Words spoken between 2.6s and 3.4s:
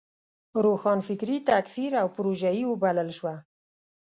وبلل شوه.